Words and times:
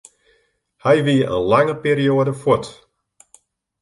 Hy 0.83 0.95
wie 1.05 1.25
in 1.35 1.43
lange 1.51 1.75
perioade 1.83 2.33
fuort. 2.41 2.67